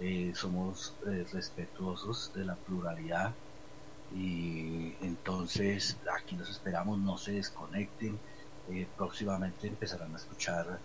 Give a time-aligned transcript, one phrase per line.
[0.00, 3.32] eh, somos eh, respetuosos de la pluralidad
[4.14, 8.18] y entonces aquí los esperamos, no se desconecten.
[8.70, 10.80] Eh, próximamente empezarán a escuchar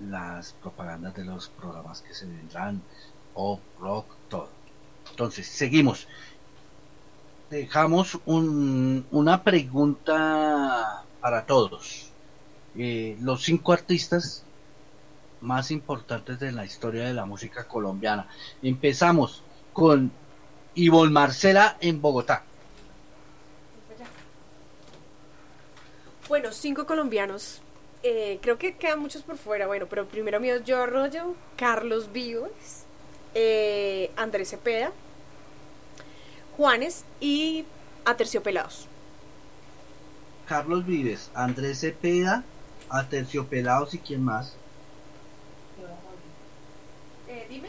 [0.00, 2.82] las propagandas de los programas que se vendrán,
[3.34, 4.48] pop, rock, todo.
[5.10, 6.08] Entonces, seguimos.
[7.50, 12.10] Dejamos una pregunta para todos.
[12.74, 14.44] los cinco artistas
[15.42, 18.26] más importantes de la historia de la música colombiana.
[18.62, 20.10] Empezamos con
[20.74, 22.44] Ivonne Marcela en Bogotá.
[26.28, 27.60] Bueno, cinco colombianos.
[28.02, 29.66] Eh, creo que quedan muchos por fuera.
[29.66, 32.50] Bueno, pero primero mío Joe Arroyo, Carlos Vivos,
[33.34, 34.92] eh, Andrés Cepeda,
[36.56, 37.64] Juanes y
[38.04, 38.88] Aterciopelados.
[40.46, 42.44] Carlos Vives, Andrés Cepeda,
[42.88, 44.56] Aterciopelados y quién más.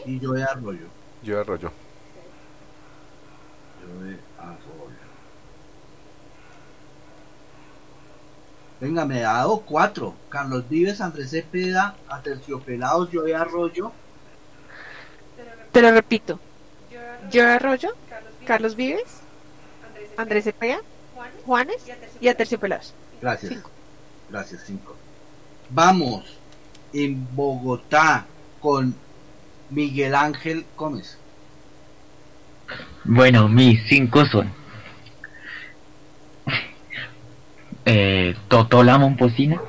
[0.06, 0.88] Y yo de Arroyo.
[1.24, 1.72] Yo de Arroyo.
[3.82, 5.04] Yo de Arroyo.
[8.80, 10.14] Venga, me ha dado cuatro.
[10.30, 13.92] Carlos Vives, Andrés Cepeda, Aterciopelados, yo de Arroyo.
[15.72, 16.40] Te lo repito.
[17.32, 17.94] Yo de Arroyo,
[18.46, 19.22] Carlos Vives,
[20.18, 20.82] Andrés Cepeda,
[21.46, 21.78] Juanes
[22.20, 22.94] y Aterciopelados.
[23.22, 23.64] Gracias.
[24.30, 24.96] Gracias, cinco.
[25.70, 26.38] Vamos
[26.92, 28.26] en Bogotá
[28.60, 28.94] con
[29.70, 31.18] Miguel Ángel Gómez.
[33.04, 34.50] Bueno, mis cinco son
[37.86, 39.62] eh, Totola Momposina,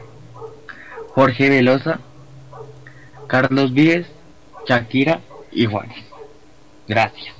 [1.15, 2.01] Jorge Velosa,
[3.27, 4.07] Carlos Vives,
[4.69, 6.05] Shakira y Juanes.
[6.87, 7.35] Gracias.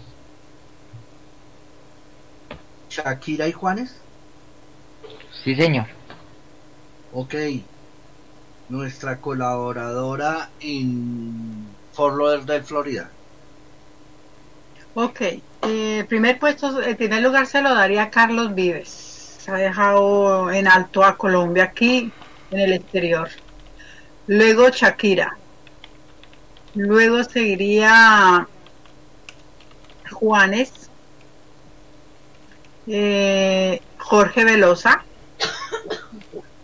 [2.91, 3.97] ¿Shakira y Juanes?
[5.45, 5.87] Sí, señor.
[7.13, 7.35] Ok.
[8.69, 11.54] Nuestra colaboradora en
[11.95, 13.11] Fort Lauderdale, Florida.
[14.95, 15.21] Ok,
[15.63, 18.89] eh, primer puesto, el primer lugar se lo daría Carlos Vives.
[19.39, 22.13] Se ha dejado en alto a Colombia aquí
[22.51, 23.29] en el exterior.
[24.27, 25.37] Luego Shakira.
[26.75, 28.49] Luego seguiría
[30.11, 30.91] Juanes.
[32.87, 35.05] Eh, Jorge Velosa.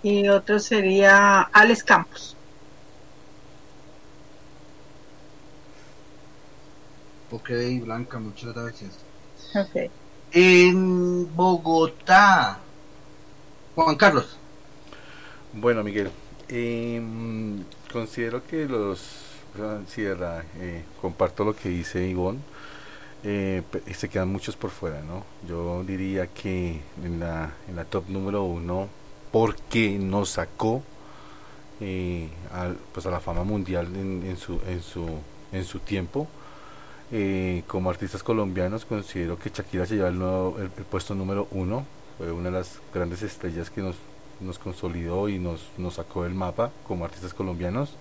[0.02, 2.36] Y otro sería Alex Campos.
[7.30, 7.50] Ok,
[7.82, 8.98] Blanca, muchas gracias.
[9.54, 9.91] Ok.
[10.32, 12.58] En Bogotá,
[13.74, 14.36] Juan Carlos.
[15.52, 16.10] Bueno, Miguel,
[16.48, 19.30] em, considero que los
[19.88, 22.38] Sierra, eh, comparto lo que dice Ivonne,
[23.24, 23.62] eh,
[23.94, 25.24] se quedan muchos por fuera, ¿no?
[25.48, 28.88] Yo diría que en la, en la top número uno,
[29.32, 30.82] porque nos sacó
[31.80, 32.28] eh,
[32.92, 35.06] pues a la fama mundial en, en, su, en, su,
[35.52, 36.28] en su tiempo,
[37.12, 41.84] eh, como artistas colombianos considero que Shakira se lleva el, puesto número uno,
[42.19, 43.97] fue una de las grandes estrellas que nos,
[44.41, 47.97] nos consolidó y nos, nos sacó del mapa como artistas colombianos.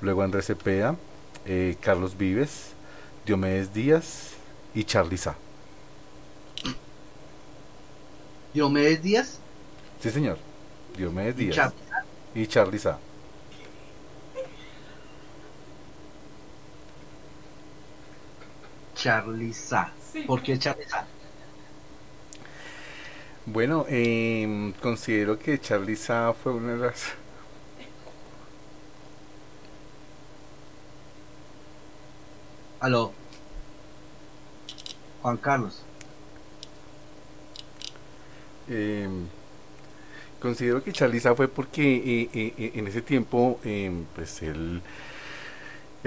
[0.00, 0.96] Luego Andrés Cepeda,
[1.44, 2.72] eh, Carlos Vives,
[3.26, 4.32] Diomedes Díaz
[4.74, 5.18] y Charly
[8.54, 9.40] ¿Diomedes Díaz?
[10.00, 10.38] Sí, señor.
[10.96, 11.72] Diomedes Díaz.
[12.34, 12.78] ¿Y, Charly
[18.98, 19.92] Charliza.
[20.26, 21.06] ¿Por qué Charliza?
[23.46, 27.12] Bueno, eh, considero que Charliza fue una de las...
[32.80, 33.12] Aló.
[35.22, 35.82] Juan Carlos.
[38.68, 39.08] Eh,
[40.40, 44.82] considero que Charliza fue porque eh, eh, eh en ese tiempo, em, pues él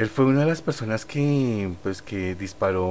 [0.02, 2.82] él fue una de las personas que, pues, que disparó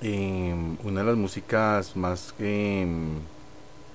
[0.00, 2.86] em, una de las músicas más, eh,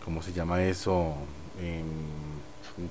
[0.06, 1.16] ¿cómo se llama eso?
[1.60, 1.86] Em,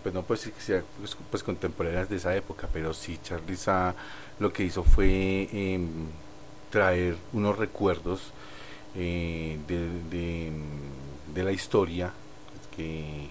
[0.02, 0.24] pues no
[0.58, 3.94] sea pues, pues, contemporáneas de esa época, pero sí, Charlie Sa
[4.40, 5.88] lo que hizo fue em,
[6.70, 8.32] traer unos recuerdos
[8.96, 10.50] eh, de,
[11.34, 12.12] de, la historia
[12.76, 13.28] que eh,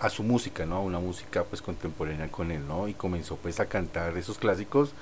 [0.00, 0.82] a su música, ¿no?
[0.82, 2.88] Una música pues contemporánea con él, ¿no?
[2.88, 4.92] Y comenzó pues a cantar esos clásicos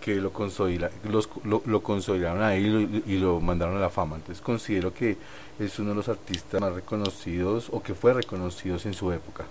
[0.00, 4.16] que lo, consolida, los, lo, consolidaron a él y lo, mandaron a la fama.
[4.16, 5.16] Entonces considero que
[5.58, 9.44] es uno de los artistas más reconocidos o que fue reconocidos en su época.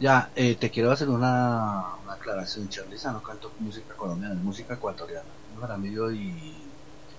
[0.00, 2.68] Ya, eh, te quiero hacer una, aclaración.
[2.68, 5.26] Charlie no cantó música colombiana, es música ecuatoriana.
[5.60, 6.54] Jaramillo y,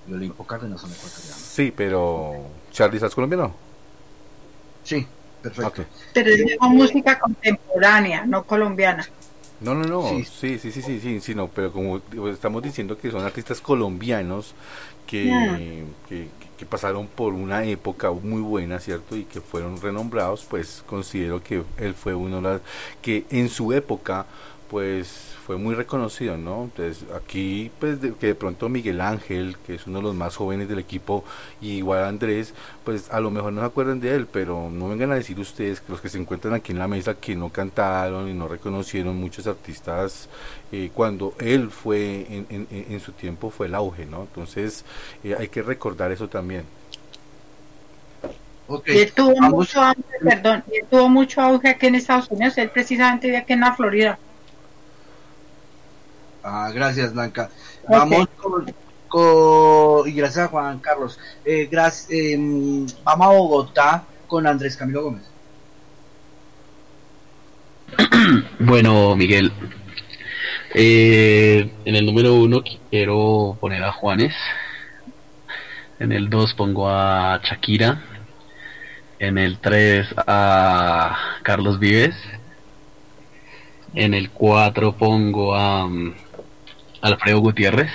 [0.08, 1.38] y Olimpo Cárdenas son ecuatorianos.
[1.38, 2.36] Sí, pero
[2.72, 3.69] Charlie es colombiano.
[4.90, 5.06] Sí,
[5.44, 5.86] perfecto.
[6.16, 9.08] Pero es música contemporánea, no colombiana.
[9.62, 12.02] No, no, no, sí, sí, sí, sí, sí, sí, no, pero como
[12.32, 14.56] estamos diciendo que son artistas colombianos
[15.06, 16.28] que, que,
[16.58, 19.16] que, pasaron por una época muy buena, ¿cierto?
[19.16, 22.62] Y que fueron renombrados, pues considero que él fue uno de los
[23.02, 24.26] que en su época,
[24.70, 26.66] pues fue muy reconocido, ¿no?
[26.66, 30.70] Entonces aquí pues que de pronto Miguel Ángel, que es uno de los más jóvenes
[30.70, 31.24] del equipo,
[31.60, 35.12] y igual Andrés, pues a lo mejor no se acuerdan de él, pero no vengan
[35.12, 38.30] a decir ustedes que los que se encuentran aquí en la mesa que no cantaron
[38.30, 40.30] y no reconocieron muchos artistas
[40.72, 44.22] eh, cuando él fue en, en, su tiempo fue el auge, ¿no?
[44.22, 44.86] Entonces
[45.24, 46.64] eh, hay que recordar eso también.
[48.68, 49.02] Okay.
[49.02, 53.26] Y tuvo mucho auge, perdón, y tuvo mucho auge aquí en Estados Unidos, él precisamente
[53.26, 54.20] vive aquí en la Florida.
[56.44, 57.50] Ah, gracias, Blanca.
[57.88, 58.66] Vamos con,
[60.08, 61.20] y gracias a Juan Carlos.
[61.44, 65.24] Eh, gracias, em, vamos a Bogotá con Andrés Camilo Gómez.
[68.60, 69.52] Bueno, Miguel,
[70.76, 74.36] eh, en el número uno quiero poner a Juanes.
[76.00, 78.04] En el dos pongo a Shakira.
[79.18, 82.16] En el tres a Carlos Vives.
[83.96, 86.14] En el cuatro pongo a mm,
[87.02, 87.92] Alfredo Gutiérrez.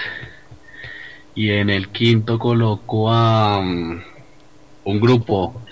[1.35, 4.01] Y en el quinto colocó a um,
[4.85, 5.63] un grupo,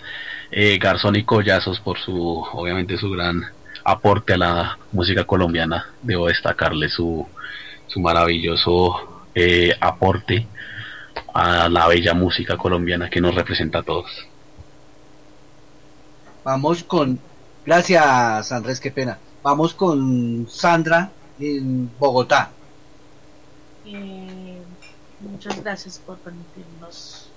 [0.50, 3.42] eh, Garzón y Collazos, por su, obviamente, su gran
[3.84, 5.86] aporte a la música colombiana.
[6.02, 7.26] Debo destacarle su,
[7.86, 10.46] su maravilloso eh, aporte
[11.34, 14.10] a la bella música colombiana que nos representa a todos.
[16.44, 17.20] Vamos con,
[17.64, 19.18] gracias Andrés, qué pena.
[19.42, 22.50] Vamos con Sandra en Bogotá.
[23.84, 24.64] Eh,
[25.18, 27.32] muchas gracias por permitirnos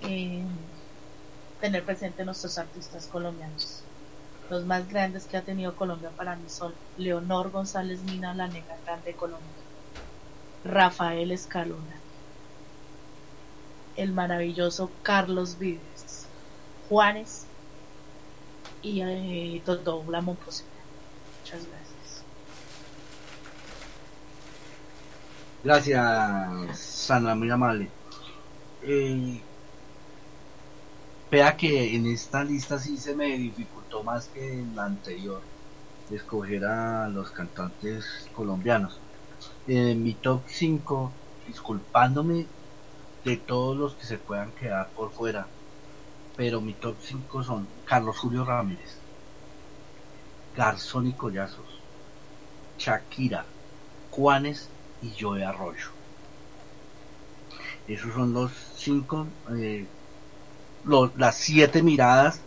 [0.00, 0.44] eh,
[1.60, 3.82] tener presente nuestros artistas colombianos.
[4.48, 8.78] Los más grandes que ha tenido Colombia para mí son Leonor González Mina, la negra
[8.84, 9.64] grande de Colombia,
[10.64, 12.04] Rafael Escalona,
[13.96, 16.32] el maravilloso Carlos Vives,
[16.88, 17.46] Juanes
[18.80, 21.75] y eh, Todo Muchas gracias.
[25.66, 27.90] Gracias, Sandra, muy amable.
[28.80, 29.42] Eh,
[31.28, 35.42] vea que en esta lista sí se me dificultó más que en la anterior
[36.08, 39.00] escoger a los cantantes colombianos.
[39.66, 41.12] En mi top 5,
[41.48, 42.46] disculpándome
[43.24, 45.48] de todos los que se puedan quedar por fuera,
[46.36, 49.02] pero mi top 5 son Carlos Julio Ramírez,
[50.54, 51.88] Garzón y Collazos,
[52.78, 53.44] Shakira,
[54.10, 55.88] Juanes y Joe Arroyo.
[57.86, 59.26] Esos son los cinco,
[59.56, 59.86] eh,
[61.16, 62.40] las siete miradas.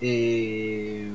[0.00, 1.12] Eh,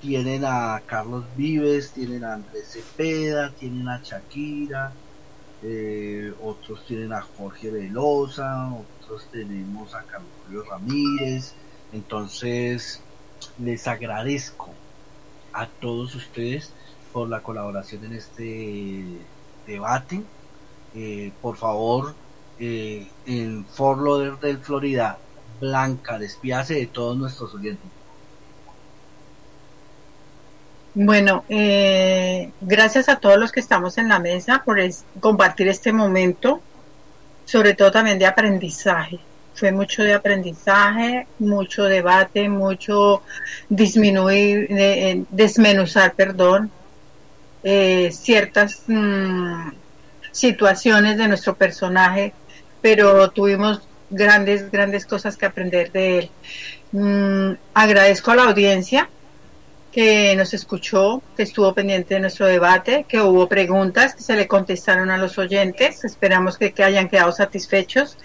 [0.00, 4.92] tienen a Carlos Vives, tienen a Andrés Cepeda, tienen a Shakira,
[5.62, 11.54] eh, otros tienen a Jorge Velosa, otros tenemos a Carlos Ramírez.
[11.92, 13.02] Entonces,
[13.58, 14.72] les agradezco
[15.52, 16.72] a todos ustedes
[17.12, 19.26] por la colaboración en este
[19.68, 20.22] debate.
[20.96, 22.14] Eh, por favor,
[22.58, 25.18] eh, en Fort Lauderdale, Florida,
[25.60, 27.86] Blanca, despídase de todos nuestros oyentes.
[30.94, 34.78] Bueno, eh, gracias a todos los que estamos en la mesa por
[35.20, 36.60] compartir este momento,
[37.44, 39.20] sobre todo también de aprendizaje.
[39.54, 43.22] Fue mucho de aprendizaje, mucho debate, mucho
[43.68, 46.70] disminuir, desmenuzar, perdón,
[47.62, 49.70] eh, ciertas mm,
[50.30, 52.32] situaciones de nuestro personaje,
[52.80, 56.30] pero tuvimos grandes, grandes cosas que aprender de él.
[56.92, 59.08] Mm, agradezco a la audiencia
[59.92, 64.46] que nos escuchó, que estuvo pendiente de nuestro debate, que hubo preguntas que se le
[64.46, 66.04] contestaron a los oyentes.
[66.04, 68.16] Esperamos que, que hayan quedado satisfechos.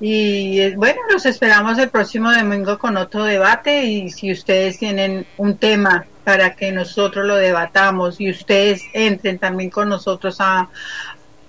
[0.00, 5.26] Y eh, bueno, los esperamos el próximo domingo con otro debate y si ustedes tienen
[5.36, 10.68] un tema para que nosotros lo debatamos y ustedes entren también con nosotros a,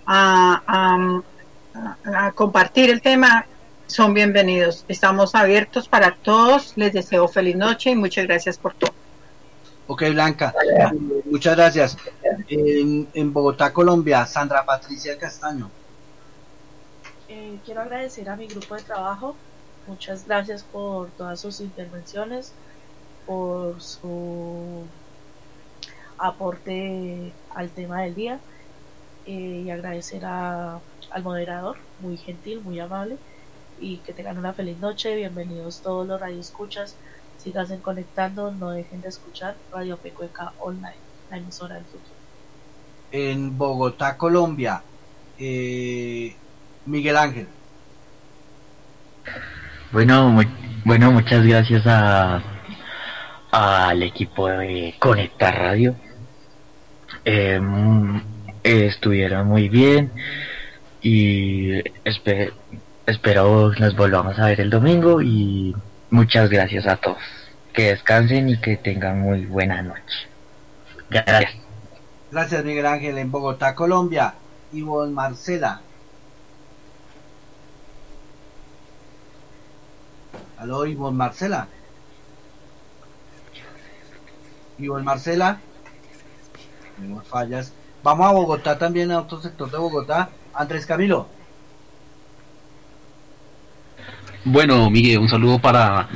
[0.06, 1.22] a,
[2.36, 3.46] compartir el tema,
[3.88, 4.86] son bienvenidos.
[4.88, 6.74] Estamos abiertos para todos.
[6.75, 8.94] Les deseo feliz noche y muchas gracias por todo.
[9.88, 10.53] Ok, Blanca,
[11.25, 11.98] muchas gracias.
[12.48, 15.70] En, en Bogotá, Colombia, Sandra Patricia Castaño.
[17.27, 19.36] Eh, quiero agradecer a mi grupo de trabajo.
[19.88, 22.53] Muchas gracias por todas sus intervenciones,
[23.25, 24.86] por su
[26.18, 28.39] aporte al tema del día
[29.25, 30.80] eh, y agradecer a,
[31.12, 33.18] al moderador, muy gentil, muy amable
[33.80, 35.15] y que tengan una feliz noche.
[35.15, 36.96] Bienvenidos todos los radioescuchas.
[37.38, 40.96] Síganse conectando, no dejen de escuchar Radio Pecueca Online,
[41.30, 42.15] la emisora del futuro.
[43.12, 44.82] En Bogotá, Colombia,
[45.38, 46.36] eh,
[46.86, 47.48] Miguel Ángel.
[49.92, 50.48] Bueno, muy,
[50.86, 52.53] bueno, muchas gracias a
[53.54, 55.96] al equipo de Conectar Radio.
[57.24, 57.62] Eh,
[58.64, 60.12] estuvieron muy bien
[61.02, 62.52] y espe
[63.06, 65.76] espero nos volvamos a ver el domingo y
[66.10, 67.22] muchas gracias a todos.
[67.74, 70.28] Que descansen y que tengan muy buena noche.
[71.12, 71.54] Gracias.
[72.32, 74.34] Gracias Miguel Ángel en Bogotá, Colombia.
[74.72, 75.82] Ivonne Marcela.
[80.58, 81.68] Aló, Ivonne Marcela.
[84.80, 85.60] Ivonne Marcela.
[86.96, 87.74] Tenemos fallas.
[88.03, 90.30] Vamos a Bogotá también, a otro sector de Bogotá.
[90.53, 91.27] Andrés Camilo.
[94.46, 96.10] Bueno, Miguel, un saludo para,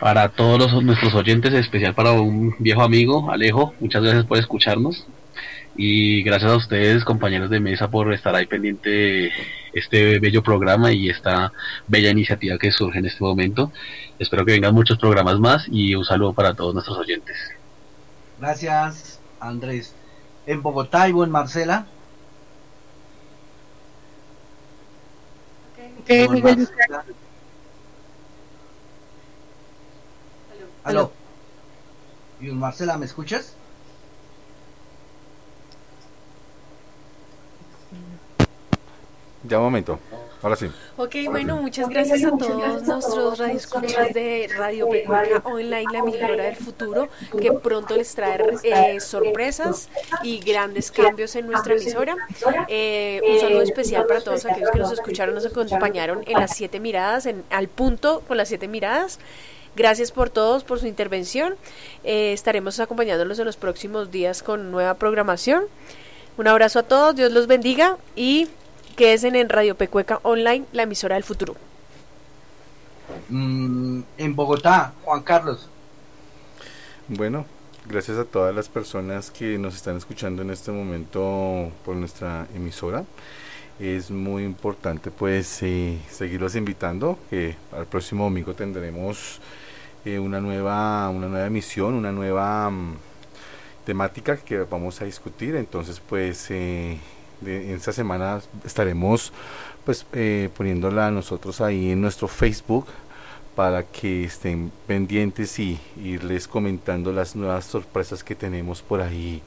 [0.00, 3.72] para todos los, nuestros oyentes, en especial para un viejo amigo, Alejo.
[3.78, 5.06] Muchas gracias por escucharnos.
[5.76, 9.32] Y gracias a ustedes, compañeros de mesa, por estar ahí pendiente de
[9.74, 11.52] este bello programa y esta
[11.86, 13.70] bella iniciativa que surge en este momento.
[14.18, 17.36] Espero que vengan muchos programas más y un saludo para todos nuestros oyentes.
[18.38, 19.94] Gracias, Andrés.
[20.46, 21.86] En Bogotá, y en Marcela.
[26.02, 27.04] Okay, Miguel, Marcela.
[30.84, 31.12] Aló.
[32.40, 33.54] Ivonne Marcela, ¿me escuchas?
[39.42, 39.98] Ya un momento.
[40.42, 40.66] Ahora sí.
[40.96, 46.56] Ok, bueno, muchas gracias a todos nuestros radioescuchas de Radio Pecueca Online, la emisora del
[46.56, 47.08] futuro,
[47.40, 49.88] que pronto les trae eh, sorpresas
[50.22, 52.16] y grandes cambios en nuestra emisora.
[52.68, 56.80] Eh, un saludo especial para todos aquellos que nos escucharon, nos acompañaron en las siete
[56.80, 59.18] miradas, en, al punto con las siete miradas.
[59.74, 61.54] Gracias por todos, por su intervención.
[62.02, 65.64] Eh, estaremos acompañándolos en los próximos días con nueva programación.
[66.38, 68.48] Un abrazo a todos, Dios los bendiga y
[68.96, 71.54] quédense en Radio Pecueca Online, la emisora del futuro.
[73.28, 75.68] Mm, en Bogotá, Juan Carlos.
[77.08, 77.44] Bueno,
[77.86, 83.04] gracias a todas las personas que nos están escuchando en este momento por nuestra emisora.
[83.78, 89.40] Es muy importante pues eh, seguirlos invitando, que al próximo domingo tendremos
[90.04, 92.96] eh, una nueva una nueva emisión, una nueva mm,
[93.84, 95.54] temática que vamos a discutir.
[95.54, 96.98] Entonces pues eh,
[97.40, 99.32] de, en esta semana estaremos
[99.84, 102.86] pues eh, poniéndola nosotros ahí en nuestro Facebook
[103.54, 109.42] para que estén pendientes y irles comentando las nuevas sorpresas que tenemos por ahí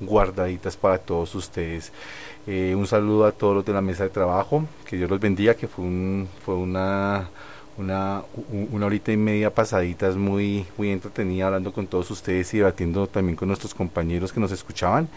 [0.00, 1.92] guardaditas para todos ustedes.
[2.46, 5.54] Eh, un saludo a todos los de la mesa de trabajo, que Dios los bendiga,
[5.54, 7.28] que fue un, fue una
[7.80, 8.22] una,
[8.70, 13.36] una horita y media pasaditas muy, muy entretenida hablando con todos ustedes y debatiendo también
[13.36, 15.08] con nuestros compañeros que nos escuchaban.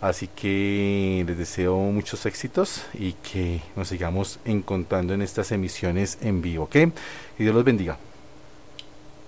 [0.00, 6.40] Así que les deseo muchos éxitos y que nos sigamos encontrando en estas emisiones en
[6.40, 6.76] vivo, ¿ok?
[6.76, 7.98] Y Dios los bendiga.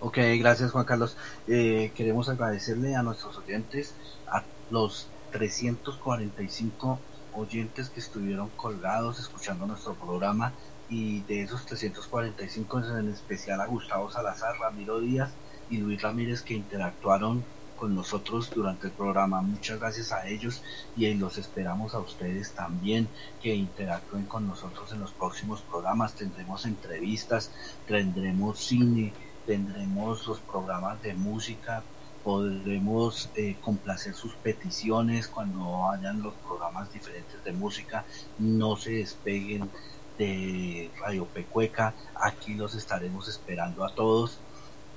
[0.01, 1.17] Ok, gracias Juan Carlos.
[1.49, 3.95] Eh, queremos agradecerle a nuestros oyentes,
[4.29, 6.99] a los 345
[7.35, 10.53] oyentes que estuvieron colgados escuchando nuestro programa
[10.89, 15.31] y de esos 345 en especial a Gustavo Salazar, Ramiro Díaz
[15.69, 17.45] y Luis Ramírez que interactuaron
[17.81, 19.41] con nosotros durante el programa.
[19.41, 20.63] Muchas gracias a ellos
[20.97, 23.09] y los esperamos a ustedes también
[23.43, 26.13] que interactúen con nosotros en los próximos programas.
[26.15, 27.51] Tendremos entrevistas,
[27.89, 29.15] tendremos cine,
[29.47, 31.83] tendremos los programas de música,
[32.23, 38.05] podremos eh, complacer sus peticiones cuando hayan los programas diferentes de música.
[38.39, 39.71] No se despeguen
[40.19, 41.95] de Radio Pecueca.
[42.15, 44.39] Aquí los estaremos esperando a todos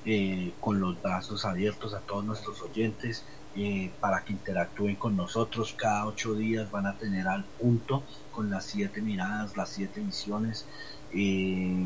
[0.06, 3.24] eh, con los brazos abiertos a todos nuestros oyentes
[3.56, 5.74] eh, para que interactúen con nosotros.
[5.78, 10.66] Cada ocho días van a tener al punto con las siete miradas, las siete misiones
[11.14, 11.86] eh,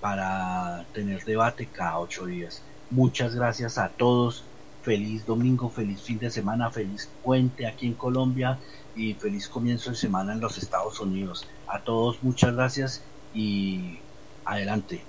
[0.00, 2.62] para tener debate cada ocho días.
[2.90, 4.44] Muchas gracias a todos.
[4.82, 8.58] Feliz domingo, feliz fin de semana, feliz puente aquí en Colombia
[8.96, 11.46] y feliz comienzo de semana en los Estados Unidos.
[11.66, 13.02] A todos muchas gracias
[13.34, 13.98] y
[14.44, 15.04] Adelante,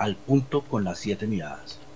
[0.00, 1.89] al punto con las siete miradas.